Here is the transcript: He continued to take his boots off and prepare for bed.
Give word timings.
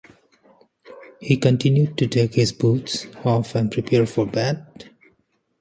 He 1.19 1.37
continued 1.37 1.95
to 1.99 2.07
take 2.07 2.33
his 2.33 2.51
boots 2.51 3.05
off 3.23 3.53
and 3.53 3.71
prepare 3.71 4.07
for 4.07 4.25
bed. 4.25 4.89